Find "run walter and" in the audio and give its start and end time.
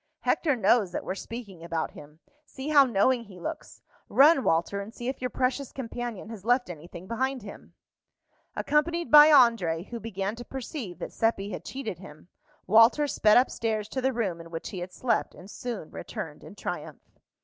4.09-4.91